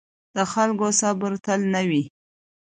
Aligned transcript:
د 0.35 0.37
خلکو 0.53 0.87
صبر 0.99 1.31
تل 1.45 1.59
نه 1.73 1.81
وي 1.89 2.03